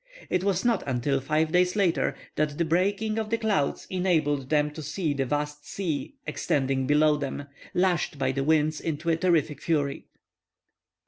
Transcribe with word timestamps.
It 0.31 0.43
was 0.43 0.65
not 0.65 0.81
until 0.87 1.21
five 1.21 1.51
days 1.51 1.75
later 1.75 2.15
that 2.35 2.57
the 2.57 2.65
breaking 2.65 3.19
of 3.19 3.29
the 3.29 3.37
clouds 3.37 3.85
enabled 3.91 4.49
them 4.49 4.71
to 4.71 4.81
see 4.81 5.13
the 5.13 5.25
vast 5.27 5.67
sea 5.67 6.15
extending 6.25 6.87
below 6.87 7.17
them, 7.17 7.45
lashed 7.75 8.17
by 8.17 8.31
the 8.31 8.43
wind 8.43 8.81
into 8.83 9.11
a 9.11 9.15
terrific 9.15 9.61
fury. 9.61 10.07